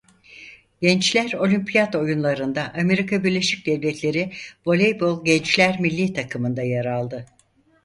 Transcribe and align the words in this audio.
Gençler 0.81 1.33
Olimpiyat 1.33 1.95
Oyunları'nda 1.95 2.73
Amerika 2.79 3.23
Birleşik 3.23 3.65
Devletleri 3.65 4.31
Voleybol 4.65 5.25
Gençler 5.25 5.79
Milli 5.79 6.13
Takımı'nda 6.13 6.61
yer 6.63 6.85
aldı. 6.85 7.25